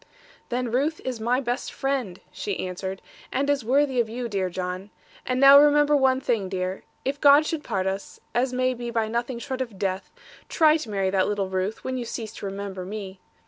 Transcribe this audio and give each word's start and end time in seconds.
'Then 0.49 0.71
Ruth 0.71 0.99
is 1.05 1.19
my 1.19 1.39
best 1.39 1.71
friend,' 1.71 2.21
she 2.31 2.65
answered, 2.65 3.03
'and 3.31 3.47
is 3.51 3.63
worthy 3.63 3.99
of 3.99 4.09
you, 4.09 4.27
dear 4.27 4.49
John. 4.49 4.89
And 5.27 5.39
now 5.39 5.59
remember 5.59 5.95
one 5.95 6.19
thing, 6.19 6.49
dear; 6.49 6.81
if 7.05 7.21
God 7.21 7.45
should 7.45 7.63
part 7.63 7.85
us, 7.85 8.19
as 8.33 8.51
may 8.51 8.73
be 8.73 8.89
by 8.89 9.07
nothing 9.07 9.37
short 9.37 9.61
of 9.61 9.77
death, 9.77 10.11
try 10.49 10.75
to 10.77 10.89
marry 10.89 11.11
that 11.11 11.27
little 11.27 11.49
Ruth, 11.49 11.83
when 11.83 11.99
you 11.99 12.05
cease 12.05 12.33
to 12.37 12.47
remember 12.47 12.83
me. 12.83 13.19